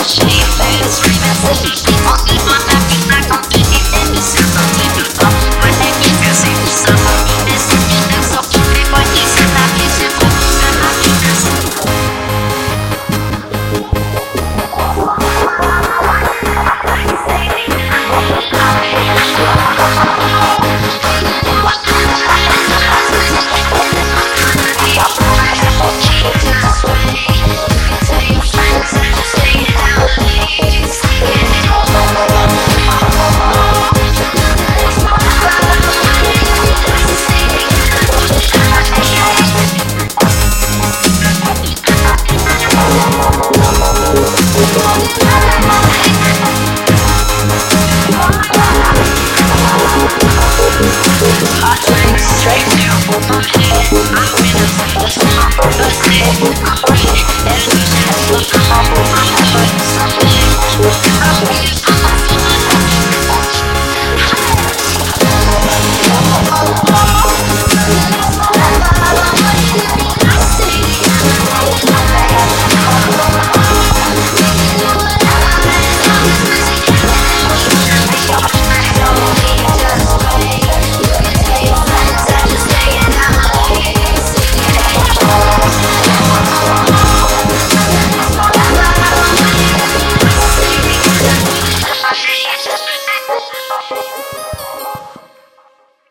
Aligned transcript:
Shape. 0.00 0.67